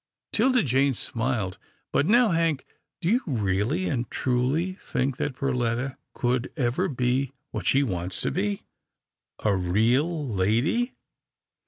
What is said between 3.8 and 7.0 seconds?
and truly think that Perletta could ever